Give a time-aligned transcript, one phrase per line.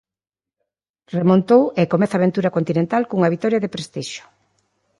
[1.17, 4.23] Remontou e comeza a aventura continental cunha vitoria de prestixio.